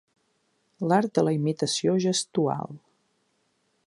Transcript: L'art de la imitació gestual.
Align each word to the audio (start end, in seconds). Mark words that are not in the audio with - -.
L'art 0.91 1.11
de 1.19 1.25
la 1.27 1.33
imitació 1.39 1.95
gestual. 2.07 2.77